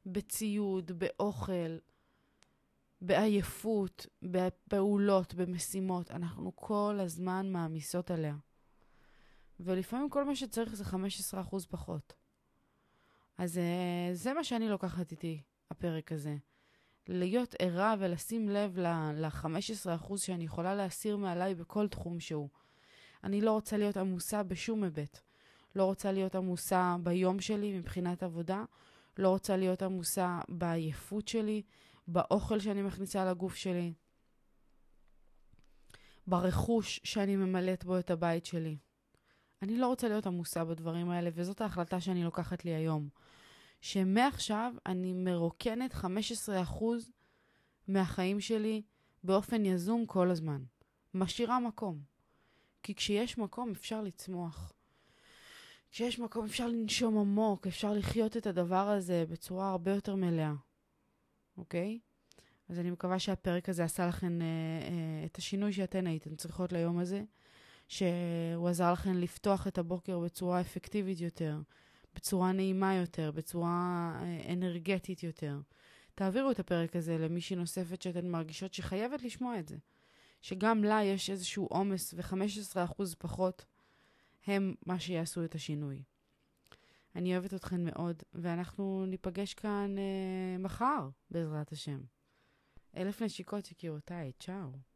בציוד, 0.06 0.92
באוכל, 0.92 1.78
בעייפות, 3.00 4.06
בפעולות, 4.22 5.34
במשימות. 5.34 6.10
אנחנו 6.10 6.56
כל 6.56 6.98
הזמן 7.00 7.52
מעמיסות 7.52 8.10
עליה. 8.10 8.36
ולפעמים 9.60 10.10
כל 10.10 10.24
מה 10.24 10.36
שצריך 10.36 10.74
זה 10.74 10.84
15% 10.84 11.56
פחות. 11.68 12.12
אז 13.38 13.56
uh, 13.56 14.14
זה 14.14 14.34
מה 14.34 14.44
שאני 14.44 14.68
לוקחת 14.68 15.10
איתי, 15.10 15.42
הפרק 15.70 16.12
הזה. 16.12 16.36
להיות 17.08 17.54
ערה 17.58 17.94
ולשים 17.98 18.48
לב 18.48 18.78
ל-15% 18.78 20.16
שאני 20.16 20.44
יכולה 20.44 20.74
להסיר 20.74 21.16
מעליי 21.16 21.54
בכל 21.54 21.88
תחום 21.88 22.20
שהוא. 22.20 22.48
אני 23.24 23.40
לא 23.40 23.52
רוצה 23.52 23.76
להיות 23.76 23.96
עמוסה 23.96 24.42
בשום 24.42 24.82
היבט. 24.84 25.20
לא 25.76 25.84
רוצה 25.84 26.12
להיות 26.12 26.34
עמוסה 26.34 26.96
ביום 27.02 27.40
שלי 27.40 27.78
מבחינת 27.78 28.22
עבודה, 28.22 28.64
לא 29.18 29.28
רוצה 29.28 29.56
להיות 29.56 29.82
עמוסה 29.82 30.40
בעייפות 30.48 31.28
שלי, 31.28 31.62
באוכל 32.08 32.58
שאני 32.58 32.82
מכניסה 32.82 33.24
לגוף 33.24 33.54
שלי, 33.54 33.92
ברכוש 36.26 37.00
שאני 37.04 37.36
ממלאת 37.36 37.84
בו 37.84 37.98
את 37.98 38.10
הבית 38.10 38.46
שלי. 38.46 38.76
אני 39.62 39.78
לא 39.78 39.86
רוצה 39.86 40.08
להיות 40.08 40.26
עמוסה 40.26 40.64
בדברים 40.64 41.10
האלה, 41.10 41.30
וזאת 41.34 41.60
ההחלטה 41.60 42.00
שאני 42.00 42.24
לוקחת 42.24 42.64
לי 42.64 42.70
היום. 42.74 43.08
שמעכשיו 43.80 44.74
אני 44.86 45.12
מרוקנת 45.12 45.94
15% 45.94 46.06
מהחיים 47.88 48.40
שלי 48.40 48.82
באופן 49.24 49.64
יזום 49.64 50.06
כל 50.06 50.30
הזמן. 50.30 50.62
משאירה 51.14 51.60
מקום. 51.60 52.00
כי 52.82 52.94
כשיש 52.94 53.38
מקום 53.38 53.70
אפשר 53.70 54.02
לצמוח. 54.02 54.72
כשיש 55.90 56.18
מקום 56.18 56.44
אפשר 56.44 56.68
לנשום 56.68 57.18
עמוק, 57.18 57.66
אפשר 57.66 57.92
לחיות 57.92 58.36
את 58.36 58.46
הדבר 58.46 58.88
הזה 58.88 59.24
בצורה 59.28 59.70
הרבה 59.70 59.94
יותר 59.94 60.14
מלאה, 60.14 60.52
אוקיי? 61.58 61.98
אז 62.68 62.78
אני 62.78 62.90
מקווה 62.90 63.18
שהפרק 63.18 63.68
הזה 63.68 63.84
עשה 63.84 64.06
לכם 64.06 64.42
אה, 64.42 64.46
אה, 64.46 65.24
את 65.24 65.36
השינוי 65.36 65.72
שאתן 65.72 66.06
הייתן 66.06 66.36
צריכות 66.36 66.72
ליום 66.72 66.98
הזה, 66.98 67.24
שהוא 67.88 68.68
עזר 68.68 68.92
לכם 68.92 69.14
לפתוח 69.16 69.66
את 69.66 69.78
הבוקר 69.78 70.18
בצורה 70.18 70.60
אפקטיבית 70.60 71.20
יותר, 71.20 71.58
בצורה 72.16 72.52
נעימה 72.52 72.94
יותר, 72.94 73.30
בצורה 73.30 74.12
אה, 74.22 74.52
אנרגטית 74.52 75.22
יותר. 75.22 75.60
תעבירו 76.14 76.50
את 76.50 76.58
הפרק 76.58 76.96
הזה 76.96 77.18
למישהי 77.18 77.56
נוספת 77.56 78.02
שאתן 78.02 78.28
מרגישות 78.28 78.74
שחייבת 78.74 79.22
לשמוע 79.22 79.58
את 79.58 79.68
זה. 79.68 79.76
שגם 80.42 80.84
לה 80.84 81.04
יש 81.04 81.30
איזשהו 81.30 81.66
עומס 81.66 82.14
ו-15% 82.16 83.02
פחות 83.18 83.64
הם 84.46 84.74
מה 84.86 84.98
שיעשו 84.98 85.44
את 85.44 85.54
השינוי. 85.54 86.02
אני 87.14 87.32
אוהבת 87.32 87.54
אתכן 87.54 87.84
מאוד, 87.84 88.22
ואנחנו 88.34 89.06
ניפגש 89.06 89.54
כאן 89.54 89.94
אה, 89.98 90.58
מחר, 90.58 91.08
בעזרת 91.30 91.72
השם. 91.72 92.00
אלף 92.96 93.22
נשיקות, 93.22 93.70
יקירותיי, 93.70 94.32
צ'או. 94.38 94.95